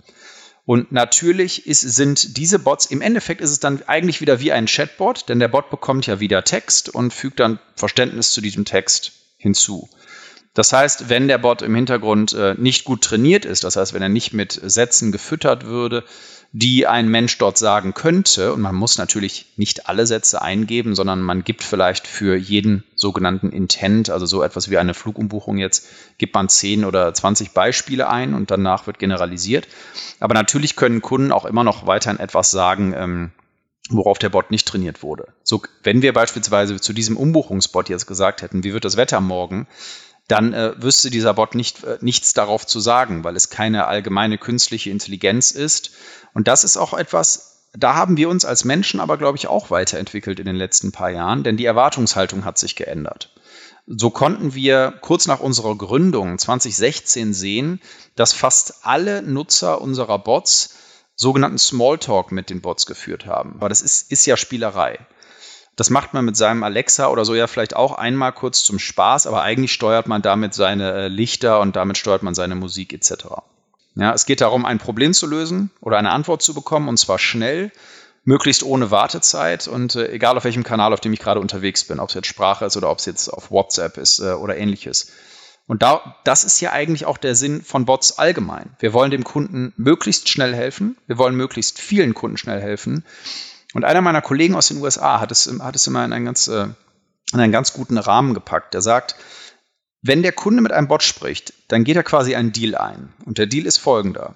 Und 0.65 0.91
natürlich 0.91 1.65
ist, 1.65 1.81
sind 1.81 2.37
diese 2.37 2.59
Bots, 2.59 2.85
im 2.85 3.01
Endeffekt 3.01 3.41
ist 3.41 3.49
es 3.49 3.59
dann 3.59 3.81
eigentlich 3.87 4.21
wieder 4.21 4.39
wie 4.39 4.51
ein 4.51 4.67
Chatbot, 4.67 5.27
denn 5.27 5.39
der 5.39 5.47
Bot 5.47 5.69
bekommt 5.69 6.05
ja 6.05 6.19
wieder 6.19 6.43
Text 6.43 6.89
und 6.89 7.11
fügt 7.11 7.39
dann 7.39 7.59
Verständnis 7.75 8.31
zu 8.31 8.39
diesem 8.39 8.65
Text 8.65 9.13
hinzu. 9.37 9.89
Das 10.53 10.73
heißt, 10.73 11.09
wenn 11.09 11.27
der 11.27 11.37
Bot 11.37 11.61
im 11.61 11.75
Hintergrund 11.75 12.33
äh, 12.33 12.55
nicht 12.57 12.83
gut 12.83 13.03
trainiert 13.03 13.45
ist, 13.45 13.63
das 13.63 13.75
heißt, 13.75 13.93
wenn 13.93 14.01
er 14.01 14.09
nicht 14.09 14.33
mit 14.33 14.59
Sätzen 14.63 15.11
gefüttert 15.11 15.65
würde, 15.65 16.03
die 16.51 16.87
ein 16.87 17.07
Mensch 17.07 17.37
dort 17.37 17.59
sagen 17.59 17.93
könnte, 17.93 18.53
und 18.53 18.61
man 18.61 18.73
muss 18.73 18.97
natürlich 18.97 19.45
nicht 19.57 19.87
alle 19.87 20.07
Sätze 20.07 20.41
eingeben, 20.41 20.95
sondern 20.95 21.21
man 21.21 21.43
gibt 21.43 21.63
vielleicht 21.63 22.07
für 22.07 22.35
jeden 22.35 22.83
sogenannten 22.95 23.51
Intent, 23.51 24.09
also 24.09 24.25
so 24.25 24.41
etwas 24.41 24.71
wie 24.71 24.79
eine 24.79 24.95
Flugumbuchung 24.95 25.59
jetzt, 25.59 25.87
gibt 26.17 26.33
man 26.33 26.49
10 26.49 26.85
oder 26.85 27.13
20 27.13 27.51
Beispiele 27.51 28.09
ein 28.09 28.33
und 28.33 28.49
danach 28.49 28.87
wird 28.87 28.97
generalisiert. 28.97 29.67
Aber 30.19 30.33
natürlich 30.33 30.75
können 30.75 31.01
Kunden 31.01 31.31
auch 31.31 31.45
immer 31.45 31.63
noch 31.63 31.85
weiterhin 31.85 32.19
etwas 32.19 32.49
sagen, 32.49 32.95
ähm, 32.97 33.31
worauf 33.91 34.17
der 34.17 34.29
Bot 34.29 34.49
nicht 34.49 34.67
trainiert 34.67 35.03
wurde. 35.03 35.27
So, 35.43 35.61
wenn 35.83 36.01
wir 36.01 36.13
beispielsweise 36.13 36.79
zu 36.79 36.93
diesem 36.93 37.17
Umbuchungsbot 37.17 37.89
jetzt 37.89 38.07
gesagt 38.07 38.41
hätten, 38.41 38.63
wie 38.63 38.73
wird 38.73 38.85
das 38.85 38.97
Wetter 38.97 39.21
morgen, 39.21 39.67
dann 40.29 40.53
äh, 40.53 40.81
wüsste 40.81 41.09
dieser 41.09 41.33
Bot 41.33 41.55
nicht, 41.55 41.83
äh, 41.83 41.97
nichts 42.01 42.33
darauf 42.33 42.65
zu 42.65 42.79
sagen, 42.79 43.23
weil 43.23 43.35
es 43.35 43.49
keine 43.49 43.87
allgemeine 43.87 44.37
künstliche 44.37 44.91
Intelligenz 44.91 45.51
ist. 45.51 45.91
Und 46.33 46.47
das 46.47 46.63
ist 46.63 46.77
auch 46.77 46.93
etwas, 46.93 47.67
da 47.73 47.95
haben 47.95 48.15
wir 48.15 48.29
uns 48.29 48.45
als 48.45 48.63
Menschen 48.63 48.99
aber, 48.99 49.17
glaube 49.17 49.37
ich, 49.37 49.47
auch 49.47 49.71
weiterentwickelt 49.71 50.39
in 50.39 50.45
den 50.45 50.55
letzten 50.55 50.91
paar 50.91 51.09
Jahren, 51.09 51.43
denn 51.43 51.57
die 51.57 51.65
Erwartungshaltung 51.65 52.45
hat 52.45 52.57
sich 52.57 52.75
geändert. 52.75 53.33
So 53.87 54.11
konnten 54.11 54.53
wir 54.53 54.93
kurz 55.01 55.25
nach 55.25 55.39
unserer 55.39 55.75
Gründung 55.75 56.37
2016 56.37 57.33
sehen, 57.33 57.81
dass 58.15 58.31
fast 58.31 58.85
alle 58.85 59.23
Nutzer 59.23 59.81
unserer 59.81 60.19
Bots 60.19 60.75
sogenannten 61.15 61.57
Smalltalk 61.57 62.31
mit 62.31 62.51
den 62.51 62.61
Bots 62.61 62.85
geführt 62.85 63.25
haben. 63.25 63.55
Aber 63.55 63.67
das 63.67 63.81
ist, 63.81 64.11
ist 64.11 64.27
ja 64.27 64.37
Spielerei. 64.37 64.99
Das 65.79 65.89
macht 65.89 66.13
man 66.13 66.25
mit 66.25 66.35
seinem 66.35 66.63
Alexa 66.63 67.07
oder 67.07 67.23
so 67.23 67.33
ja 67.35 67.47
vielleicht 67.47 67.73
auch 67.73 67.93
einmal 67.93 68.33
kurz 68.33 68.63
zum 68.63 68.79
Spaß, 68.79 69.27
aber 69.27 69.43
eigentlich 69.43 69.71
steuert 69.71 70.07
man 70.07 70.21
damit 70.21 70.53
seine 70.53 70.91
äh, 70.91 71.07
Lichter 71.07 71.61
und 71.61 71.77
damit 71.77 71.97
steuert 71.97 72.21
man 72.21 72.35
seine 72.35 72.55
Musik 72.55 72.91
etc. 72.91 73.27
Ja, 73.95 74.13
es 74.13 74.25
geht 74.25 74.41
darum, 74.41 74.65
ein 74.65 74.77
Problem 74.77 75.13
zu 75.13 75.25
lösen 75.25 75.71
oder 75.79 75.97
eine 75.97 76.11
Antwort 76.11 76.41
zu 76.41 76.53
bekommen 76.53 76.89
und 76.89 76.97
zwar 76.97 77.17
schnell, 77.17 77.71
möglichst 78.25 78.63
ohne 78.63 78.91
Wartezeit 78.91 79.69
und 79.69 79.95
äh, 79.95 80.11
egal 80.11 80.35
auf 80.35 80.43
welchem 80.43 80.65
Kanal, 80.65 80.91
auf 80.91 80.99
dem 80.99 81.13
ich 81.13 81.19
gerade 81.21 81.39
unterwegs 81.39 81.85
bin, 81.85 82.01
ob 82.01 82.09
es 82.09 82.15
jetzt 82.15 82.27
Sprache 82.27 82.65
ist 82.65 82.75
oder 82.75 82.91
ob 82.91 82.99
es 82.99 83.05
jetzt 83.05 83.29
auf 83.29 83.49
WhatsApp 83.49 83.97
ist 83.97 84.19
äh, 84.19 84.33
oder 84.33 84.57
ähnliches. 84.57 85.13
Und 85.65 85.81
da, 85.81 86.17
das 86.25 86.43
ist 86.43 86.59
ja 86.59 86.73
eigentlich 86.73 87.05
auch 87.05 87.17
der 87.17 87.35
Sinn 87.35 87.63
von 87.63 87.85
Bots 87.85 88.19
allgemein. 88.19 88.75
Wir 88.79 88.91
wollen 88.91 89.11
dem 89.11 89.23
Kunden 89.23 89.71
möglichst 89.77 90.27
schnell 90.27 90.53
helfen. 90.53 90.97
Wir 91.07 91.17
wollen 91.17 91.35
möglichst 91.35 91.79
vielen 91.79 92.15
Kunden 92.15 92.35
schnell 92.35 92.59
helfen. 92.59 93.05
Und 93.73 93.85
einer 93.85 94.01
meiner 94.01 94.21
Kollegen 94.21 94.55
aus 94.55 94.67
den 94.67 94.77
USA 94.77 95.19
hat 95.19 95.31
es, 95.31 95.51
hat 95.59 95.75
es 95.75 95.87
immer 95.87 96.03
in 96.03 96.13
einen, 96.13 96.25
ganz, 96.25 96.47
äh, 96.47 96.67
in 97.33 97.39
einen 97.39 97.51
ganz 97.51 97.73
guten 97.73 97.97
Rahmen 97.97 98.33
gepackt. 98.33 98.73
Der 98.73 98.81
sagt, 98.81 99.15
wenn 100.01 100.23
der 100.23 100.31
Kunde 100.31 100.61
mit 100.61 100.71
einem 100.71 100.87
Bot 100.87 101.03
spricht, 101.03 101.53
dann 101.67 101.83
geht 101.83 101.95
er 101.95 102.03
quasi 102.03 102.35
einen 102.35 102.51
Deal 102.51 102.75
ein. 102.75 103.13
Und 103.25 103.37
der 103.37 103.47
Deal 103.47 103.65
ist 103.65 103.77
folgender. 103.77 104.35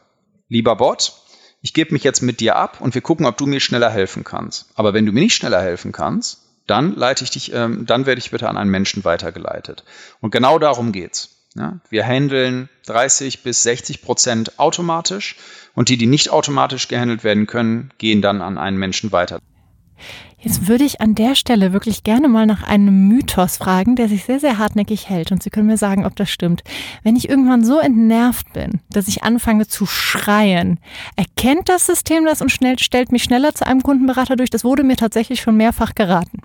Lieber 0.49 0.75
Bot, 0.75 1.13
ich 1.61 1.73
gebe 1.73 1.93
mich 1.93 2.03
jetzt 2.03 2.21
mit 2.21 2.41
dir 2.41 2.57
ab 2.57 2.81
und 2.81 2.93
wir 2.93 3.01
gucken, 3.01 3.25
ob 3.25 3.37
du 3.37 3.45
mir 3.45 3.59
schneller 3.59 3.89
helfen 3.89 4.23
kannst. 4.23 4.67
Aber 4.75 4.93
wenn 4.93 5.05
du 5.05 5.13
mir 5.13 5.21
nicht 5.21 5.35
schneller 5.35 5.61
helfen 5.61 5.93
kannst, 5.93 6.41
dann 6.67 6.95
leite 6.95 7.23
ich 7.23 7.31
dich, 7.31 7.53
ähm, 7.53 7.85
dann 7.85 8.05
werde 8.05 8.19
ich 8.19 8.31
bitte 8.31 8.49
an 8.49 8.57
einen 8.57 8.69
Menschen 8.69 9.03
weitergeleitet. 9.03 9.83
Und 10.19 10.31
genau 10.31 10.59
darum 10.59 10.91
geht's. 10.91 11.32
Ja, 11.55 11.79
wir 11.89 12.05
handeln 12.05 12.69
30 12.87 13.43
bis 13.43 13.63
60 13.63 14.01
Prozent 14.01 14.59
automatisch 14.59 15.35
und 15.75 15.89
die, 15.89 15.97
die 15.97 16.07
nicht 16.07 16.31
automatisch 16.31 16.87
gehandelt 16.87 17.23
werden 17.23 17.45
können, 17.45 17.91
gehen 17.97 18.21
dann 18.21 18.41
an 18.41 18.57
einen 18.57 18.77
Menschen 18.77 19.11
weiter. 19.11 19.39
Jetzt 20.43 20.67
würde 20.67 20.83
ich 20.83 20.99
an 20.99 21.15
der 21.15 21.35
Stelle 21.35 21.71
wirklich 21.71 22.03
gerne 22.03 22.27
mal 22.27 22.45
nach 22.45 22.63
einem 22.63 23.07
Mythos 23.07 23.55
fragen, 23.55 23.95
der 23.95 24.09
sich 24.09 24.25
sehr, 24.25 24.41
sehr 24.41 24.57
hartnäckig 24.57 25.07
hält. 25.07 25.31
Und 25.31 25.41
Sie 25.41 25.49
können 25.49 25.67
mir 25.67 25.77
sagen, 25.77 26.05
ob 26.05 26.17
das 26.17 26.29
stimmt. 26.29 26.63
Wenn 27.01 27.15
ich 27.15 27.29
irgendwann 27.29 27.63
so 27.63 27.79
entnervt 27.79 28.51
bin, 28.51 28.81
dass 28.89 29.07
ich 29.07 29.23
anfange 29.23 29.67
zu 29.67 29.85
schreien, 29.85 30.81
erkennt 31.15 31.69
das 31.69 31.85
System 31.85 32.25
das 32.25 32.41
und 32.41 32.51
schnell, 32.51 32.77
stellt 32.79 33.13
mich 33.13 33.23
schneller 33.23 33.53
zu 33.55 33.65
einem 33.65 33.83
Kundenberater 33.83 34.35
durch? 34.35 34.49
Das 34.49 34.65
wurde 34.65 34.83
mir 34.83 34.97
tatsächlich 34.97 35.39
schon 35.39 35.55
mehrfach 35.55 35.95
geraten. 35.95 36.41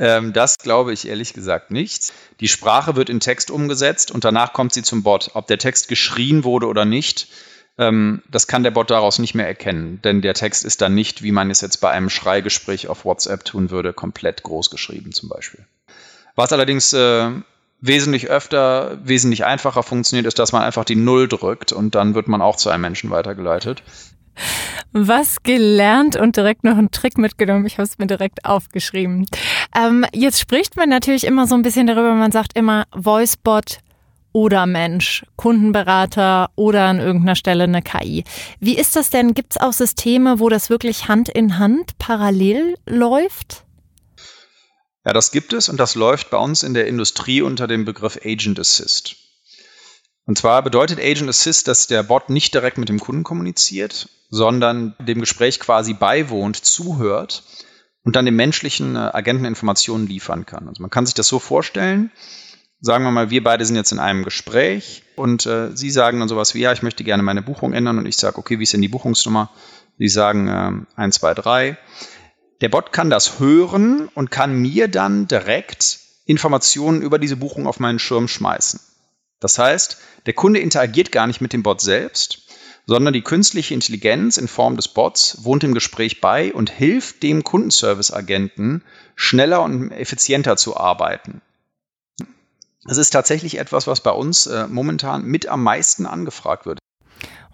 Ähm, 0.00 0.32
das 0.32 0.56
glaube 0.56 0.94
ich 0.94 1.06
ehrlich 1.06 1.34
gesagt 1.34 1.70
nicht. 1.70 2.12
Die 2.40 2.48
Sprache 2.48 2.96
wird 2.96 3.10
in 3.10 3.20
Text 3.20 3.50
umgesetzt 3.50 4.10
und 4.10 4.24
danach 4.24 4.54
kommt 4.54 4.72
sie 4.72 4.82
zum 4.82 5.02
Bot. 5.02 5.32
Ob 5.34 5.46
der 5.46 5.58
Text 5.58 5.88
geschrien 5.88 6.42
wurde 6.42 6.66
oder 6.68 6.86
nicht, 6.86 7.28
ähm, 7.76 8.22
das 8.30 8.46
kann 8.46 8.62
der 8.62 8.70
Bot 8.70 8.90
daraus 8.90 9.18
nicht 9.18 9.34
mehr 9.34 9.46
erkennen, 9.46 10.00
denn 10.02 10.22
der 10.22 10.32
Text 10.32 10.64
ist 10.64 10.80
dann 10.80 10.94
nicht, 10.94 11.22
wie 11.22 11.32
man 11.32 11.50
es 11.50 11.60
jetzt 11.60 11.82
bei 11.82 11.90
einem 11.90 12.08
Schreigespräch 12.08 12.88
auf 12.88 13.04
WhatsApp 13.04 13.44
tun 13.44 13.70
würde, 13.70 13.92
komplett 13.92 14.42
groß 14.42 14.70
geschrieben 14.70 15.12
zum 15.12 15.28
Beispiel. 15.28 15.66
Was 16.34 16.54
allerdings 16.54 16.94
äh, 16.94 17.30
wesentlich 17.82 18.30
öfter, 18.30 18.98
wesentlich 19.04 19.44
einfacher 19.44 19.82
funktioniert, 19.82 20.26
ist, 20.26 20.38
dass 20.38 20.52
man 20.52 20.62
einfach 20.62 20.86
die 20.86 20.96
Null 20.96 21.28
drückt 21.28 21.72
und 21.72 21.94
dann 21.94 22.14
wird 22.14 22.26
man 22.26 22.40
auch 22.40 22.56
zu 22.56 22.70
einem 22.70 22.82
Menschen 22.82 23.10
weitergeleitet. 23.10 23.82
Was 24.92 25.42
gelernt 25.42 26.16
und 26.16 26.36
direkt 26.36 26.64
noch 26.64 26.76
einen 26.76 26.90
Trick 26.90 27.16
mitgenommen. 27.16 27.66
Ich 27.66 27.74
habe 27.74 27.84
es 27.84 27.98
mir 27.98 28.06
direkt 28.06 28.44
aufgeschrieben. 28.44 29.26
Ähm, 29.76 30.04
jetzt 30.12 30.40
spricht 30.40 30.76
man 30.76 30.88
natürlich 30.88 31.24
immer 31.24 31.46
so 31.46 31.54
ein 31.54 31.62
bisschen 31.62 31.86
darüber, 31.86 32.14
man 32.14 32.32
sagt 32.32 32.56
immer 32.56 32.86
Voicebot 32.92 33.78
oder 34.32 34.66
Mensch, 34.66 35.24
Kundenberater 35.36 36.50
oder 36.56 36.84
an 36.84 36.98
irgendeiner 37.00 37.36
Stelle 37.36 37.64
eine 37.64 37.82
KI. 37.82 38.24
Wie 38.58 38.76
ist 38.76 38.96
das 38.96 39.10
denn? 39.10 39.34
Gibt 39.34 39.52
es 39.52 39.60
auch 39.60 39.72
Systeme, 39.72 40.38
wo 40.38 40.48
das 40.48 40.70
wirklich 40.70 41.08
Hand 41.08 41.28
in 41.28 41.58
Hand 41.58 41.98
parallel 41.98 42.76
läuft? 42.86 43.64
Ja, 45.04 45.12
das 45.12 45.32
gibt 45.32 45.52
es 45.52 45.68
und 45.68 45.78
das 45.78 45.94
läuft 45.94 46.30
bei 46.30 46.38
uns 46.38 46.62
in 46.62 46.74
der 46.74 46.86
Industrie 46.86 47.42
unter 47.42 47.66
dem 47.66 47.84
Begriff 47.84 48.18
Agent 48.24 48.60
Assist. 48.60 49.16
Und 50.30 50.36
zwar 50.36 50.62
bedeutet 50.62 51.00
Agent 51.00 51.28
Assist, 51.28 51.66
dass 51.66 51.88
der 51.88 52.04
Bot 52.04 52.30
nicht 52.30 52.54
direkt 52.54 52.78
mit 52.78 52.88
dem 52.88 53.00
Kunden 53.00 53.24
kommuniziert, 53.24 54.08
sondern 54.28 54.94
dem 55.00 55.18
Gespräch 55.18 55.58
quasi 55.58 55.92
beiwohnt, 55.92 56.54
zuhört 56.54 57.42
und 58.04 58.14
dann 58.14 58.26
dem 58.26 58.36
menschlichen 58.36 58.94
äh, 58.94 59.10
Agenten 59.12 59.44
Informationen 59.44 60.06
liefern 60.06 60.46
kann. 60.46 60.68
Also 60.68 60.82
man 60.82 60.90
kann 60.90 61.04
sich 61.04 61.16
das 61.16 61.26
so 61.26 61.40
vorstellen, 61.40 62.12
sagen 62.80 63.02
wir 63.02 63.10
mal, 63.10 63.30
wir 63.30 63.42
beide 63.42 63.64
sind 63.64 63.74
jetzt 63.74 63.90
in 63.90 63.98
einem 63.98 64.22
Gespräch 64.22 65.02
und 65.16 65.46
äh, 65.46 65.76
Sie 65.76 65.90
sagen 65.90 66.20
dann 66.20 66.28
sowas 66.28 66.54
wie, 66.54 66.60
ja, 66.60 66.72
ich 66.72 66.82
möchte 66.82 67.02
gerne 67.02 67.24
meine 67.24 67.42
Buchung 67.42 67.72
ändern 67.72 67.98
und 67.98 68.06
ich 68.06 68.16
sage, 68.16 68.38
okay, 68.38 68.60
wie 68.60 68.62
ist 68.62 68.72
denn 68.72 68.82
die 68.82 68.86
Buchungsnummer? 68.86 69.50
Sie 69.98 70.08
sagen 70.08 70.46
äh, 70.46 71.00
1, 71.00 71.16
2, 71.16 71.34
3. 71.34 71.76
Der 72.60 72.68
Bot 72.68 72.92
kann 72.92 73.10
das 73.10 73.40
hören 73.40 74.08
und 74.14 74.30
kann 74.30 74.54
mir 74.54 74.86
dann 74.86 75.26
direkt 75.26 75.98
Informationen 76.24 77.02
über 77.02 77.18
diese 77.18 77.36
Buchung 77.36 77.66
auf 77.66 77.80
meinen 77.80 77.98
Schirm 77.98 78.28
schmeißen. 78.28 78.78
Das 79.40 79.58
heißt, 79.58 79.98
der 80.26 80.34
Kunde 80.34 80.60
interagiert 80.60 81.10
gar 81.10 81.26
nicht 81.26 81.40
mit 81.40 81.52
dem 81.52 81.62
Bot 81.62 81.80
selbst, 81.80 82.42
sondern 82.86 83.14
die 83.14 83.22
künstliche 83.22 83.72
Intelligenz 83.72 84.36
in 84.36 84.48
Form 84.48 84.76
des 84.76 84.88
Bots 84.88 85.44
wohnt 85.44 85.64
im 85.64 85.74
Gespräch 85.74 86.20
bei 86.20 86.52
und 86.52 86.70
hilft 86.70 87.22
dem 87.22 87.44
Kundenservice-Agenten, 87.44 88.84
schneller 89.14 89.62
und 89.62 89.92
effizienter 89.92 90.56
zu 90.56 90.76
arbeiten. 90.76 91.40
Es 92.88 92.96
ist 92.96 93.10
tatsächlich 93.10 93.58
etwas, 93.58 93.86
was 93.86 94.00
bei 94.00 94.10
uns 94.10 94.46
äh, 94.46 94.66
momentan 94.66 95.24
mit 95.24 95.46
am 95.46 95.62
meisten 95.62 96.04
angefragt 96.04 96.66
wird. 96.66 96.79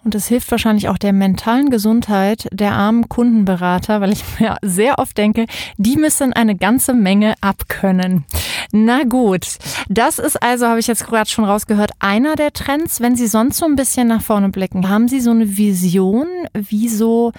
Und 0.07 0.15
es 0.15 0.29
hilft 0.29 0.53
wahrscheinlich 0.53 0.89
auch 0.89 0.99
der 0.99 1.13
mentalen 1.13 1.69
Gesundheit 1.69 2.47
der 2.53 2.75
armen 2.75 3.09
Kundenberater, 3.09 4.01
weil 4.01 4.13
ich 4.13 4.23
mir 4.39 4.57
sehr 4.63 5.01
oft 5.01 5.19
denke, 5.19 5.47
die 5.79 5.97
müssen 5.97 6.33
eine 6.33 6.55
ganze 6.57 6.95
Menge 6.95 7.35
abkönnen. 7.41 8.25
Na 8.71 9.03
gut, 9.03 9.59
das 9.89 10.21
ist 10.21 10.41
also, 10.41 10.69
habe 10.69 10.79
ich 10.79 10.87
jetzt 10.87 11.05
gerade 11.05 11.29
schon 11.29 11.45
rausgehört, 11.45 11.91
einer 11.99 12.37
der 12.37 12.53
Trends. 12.53 13.01
Wenn 13.01 13.17
Sie 13.17 13.27
sonst 13.27 13.57
so 13.57 13.65
ein 13.65 13.75
bisschen 13.75 14.07
nach 14.07 14.23
vorne 14.23 14.51
blicken, 14.51 14.89
haben 14.89 15.09
Sie 15.09 15.21
so 15.21 15.33
eine 15.33 15.59
Vision, 15.59 16.29
wie 16.53 16.89
so 16.89 17.33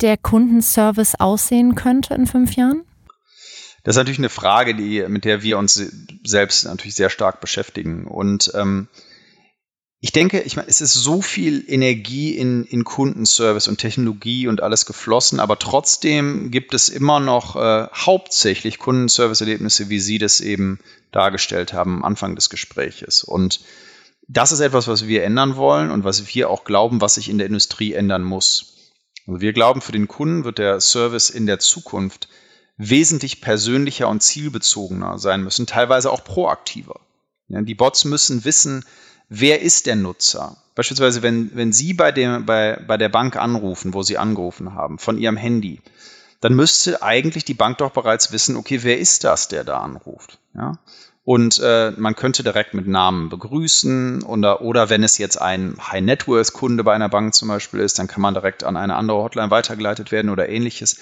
der 0.00 0.16
Kundenservice 0.16 1.16
aussehen 1.16 1.74
könnte 1.74 2.14
in 2.14 2.28
fünf 2.28 2.54
Jahren? 2.54 2.82
Das 3.82 3.96
ist 3.96 3.98
natürlich 3.98 4.20
eine 4.20 4.28
Frage, 4.28 4.76
die, 4.76 5.04
mit 5.08 5.24
der 5.24 5.42
wir 5.42 5.58
uns 5.58 5.74
selbst 6.24 6.66
natürlich 6.66 6.94
sehr 6.94 7.10
stark 7.10 7.40
beschäftigen. 7.40 8.06
Und 8.06 8.52
ähm, 8.54 8.86
ich 10.04 10.10
denke, 10.10 10.40
ich 10.40 10.56
meine, 10.56 10.68
es 10.68 10.80
ist 10.80 10.94
so 10.94 11.22
viel 11.22 11.64
Energie 11.68 12.36
in, 12.36 12.64
in 12.64 12.82
Kundenservice 12.82 13.68
und 13.68 13.78
Technologie 13.78 14.48
und 14.48 14.60
alles 14.60 14.84
geflossen, 14.84 15.38
aber 15.38 15.60
trotzdem 15.60 16.50
gibt 16.50 16.74
es 16.74 16.88
immer 16.88 17.20
noch 17.20 17.54
äh, 17.54 17.86
hauptsächlich 17.94 18.80
Kundenservice-Erlebnisse, 18.80 19.90
wie 19.90 20.00
Sie 20.00 20.18
das 20.18 20.40
eben 20.40 20.80
dargestellt 21.12 21.72
haben 21.72 21.98
am 21.98 22.04
Anfang 22.04 22.34
des 22.34 22.50
Gespräches. 22.50 23.22
Und 23.22 23.60
das 24.26 24.50
ist 24.50 24.58
etwas, 24.58 24.88
was 24.88 25.06
wir 25.06 25.22
ändern 25.22 25.54
wollen 25.54 25.92
und 25.92 26.02
was 26.02 26.34
wir 26.34 26.50
auch 26.50 26.64
glauben, 26.64 27.00
was 27.00 27.14
sich 27.14 27.28
in 27.28 27.38
der 27.38 27.46
Industrie 27.46 27.92
ändern 27.92 28.24
muss. 28.24 28.74
Also 29.28 29.40
wir 29.40 29.52
glauben, 29.52 29.80
für 29.80 29.92
den 29.92 30.08
Kunden 30.08 30.42
wird 30.42 30.58
der 30.58 30.80
Service 30.80 31.30
in 31.30 31.46
der 31.46 31.60
Zukunft 31.60 32.28
wesentlich 32.76 33.40
persönlicher 33.40 34.08
und 34.08 34.20
zielbezogener 34.20 35.20
sein 35.20 35.44
müssen, 35.44 35.68
teilweise 35.68 36.10
auch 36.10 36.24
proaktiver. 36.24 36.98
Ja, 37.52 37.62
die 37.62 37.74
Bots 37.74 38.04
müssen 38.04 38.44
wissen, 38.44 38.84
wer 39.28 39.62
ist 39.62 39.86
der 39.86 39.96
Nutzer. 39.96 40.56
Beispielsweise, 40.74 41.22
wenn, 41.22 41.54
wenn 41.54 41.72
Sie 41.72 41.94
bei, 41.94 42.10
dem, 42.10 42.44
bei, 42.46 42.82
bei 42.86 42.96
der 42.96 43.08
Bank 43.08 43.36
anrufen, 43.36 43.94
wo 43.94 44.02
Sie 44.02 44.18
angerufen 44.18 44.74
haben, 44.74 44.98
von 44.98 45.18
Ihrem 45.18 45.36
Handy, 45.36 45.80
dann 46.40 46.54
müsste 46.54 47.02
eigentlich 47.02 47.44
die 47.44 47.54
Bank 47.54 47.78
doch 47.78 47.92
bereits 47.92 48.32
wissen, 48.32 48.56
okay, 48.56 48.80
wer 48.82 48.98
ist 48.98 49.22
das, 49.22 49.46
der 49.46 49.62
da 49.62 49.78
anruft? 49.78 50.38
Ja? 50.54 50.78
und 51.24 51.60
äh, 51.60 51.92
man 51.96 52.16
könnte 52.16 52.42
direkt 52.42 52.74
mit 52.74 52.88
Namen 52.88 53.28
begrüßen 53.28 54.24
oder, 54.24 54.60
oder 54.60 54.90
wenn 54.90 55.04
es 55.04 55.18
jetzt 55.18 55.40
ein 55.40 55.76
High-Net-Worth-Kunde 55.80 56.82
bei 56.82 56.94
einer 56.94 57.08
Bank 57.08 57.34
zum 57.34 57.48
Beispiel 57.48 57.80
ist, 57.80 57.98
dann 57.98 58.08
kann 58.08 58.22
man 58.22 58.34
direkt 58.34 58.64
an 58.64 58.76
eine 58.76 58.96
andere 58.96 59.18
Hotline 59.18 59.50
weitergeleitet 59.50 60.10
werden 60.10 60.30
oder 60.30 60.48
ähnliches. 60.48 60.98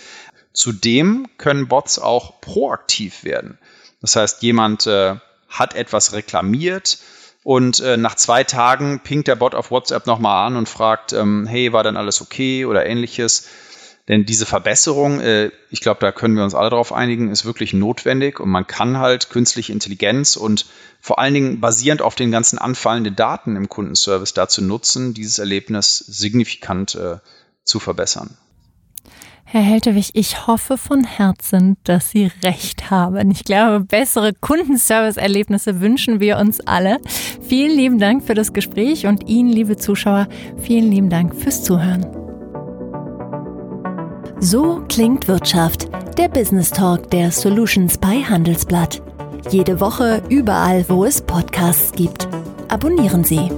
Zudem 0.53 1.27
können 1.39 1.69
Bots 1.69 1.99
auch 1.99 2.41
proaktiv 2.41 3.25
werden. 3.25 3.59
Das 4.03 4.17
heißt, 4.17 4.43
jemand 4.43 4.87
äh, 4.87 5.17
hat 5.51 5.75
etwas 5.75 6.13
reklamiert 6.13 6.99
und 7.43 7.81
äh, 7.81 7.97
nach 7.97 8.15
zwei 8.15 8.45
Tagen 8.45 9.01
pinkt 9.01 9.29
der 9.29 9.37
Bot 9.37 9.55
auf 9.55 9.71
WhatsApp 9.71 10.07
nochmal 10.07 10.47
an 10.47 10.57
und 10.57 10.69
fragt, 10.69 11.13
ähm, 11.13 11.47
hey, 11.47 11.73
war 11.73 11.83
denn 11.83 11.97
alles 11.97 12.21
okay 12.21 12.65
oder 12.65 12.87
ähnliches. 12.87 13.49
Denn 14.09 14.27
diese 14.27 14.45
Verbesserung, 14.45 15.21
äh, 15.21 15.51
ich 15.71 15.81
glaube, 15.81 16.01
da 16.01 16.13
können 16.13 16.35
wir 16.35 16.45
uns 16.45 16.55
alle 16.55 16.71
darauf 16.71 16.93
einigen, 16.93 17.31
ist 17.31 17.45
wirklich 17.45 17.73
notwendig 17.73 18.41
und 18.41 18.51
man 18.51 18.67
kann 18.67 18.99
halt 18.99 19.31
künstliche 19.31 19.73
Intelligenz 19.73 20.37
und 20.37 20.67
vor 21.01 21.19
allen 21.19 21.33
Dingen 21.33 21.61
basierend 21.61 22.03
auf 22.03 22.15
den 22.15 22.31
ganzen 22.31 22.59
anfallenden 22.59 23.17
Daten 23.17 23.57
im 23.57 23.69
Kundenservice 23.69 24.35
dazu 24.35 24.63
nutzen, 24.63 25.15
dieses 25.15 25.39
Erlebnis 25.39 25.99
signifikant 25.99 26.95
äh, 26.97 27.19
zu 27.65 27.79
verbessern. 27.79 28.37
Herr 29.53 29.63
Heltewig, 29.63 30.11
ich 30.13 30.47
hoffe 30.47 30.79
von 30.79 31.03
Herzen, 31.03 31.77
dass 31.83 32.11
Sie 32.11 32.31
recht 32.45 32.89
haben. 32.89 33.33
Ich 33.33 33.43
glaube, 33.43 33.81
bessere 33.85 34.33
Kundenservice-Erlebnisse 34.33 35.81
wünschen 35.81 36.21
wir 36.21 36.39
uns 36.39 36.61
alle. 36.61 36.99
Vielen 37.43 37.77
lieben 37.77 37.99
Dank 37.99 38.23
für 38.23 38.35
das 38.35 38.53
Gespräch 38.53 39.09
und 39.09 39.29
Ihnen, 39.29 39.51
liebe 39.51 39.77
Zuschauer, 39.77 40.29
vielen 40.57 40.93
lieben 40.93 41.11
Dank 41.11 41.35
fürs 41.35 41.65
Zuhören. 41.65 42.07
So 44.39 44.85
klingt 44.89 45.27
Wirtschaft, 45.27 45.89
der 46.17 46.29
Business 46.29 46.71
Talk 46.71 47.11
der 47.11 47.33
Solutions 47.33 47.99
bei 47.99 48.23
Handelsblatt. 48.23 49.03
Jede 49.51 49.81
Woche 49.81 50.23
überall, 50.29 50.85
wo 50.89 51.05
es 51.05 51.21
Podcasts 51.23 51.91
gibt. 51.91 52.29
Abonnieren 52.69 53.25
Sie. 53.25 53.51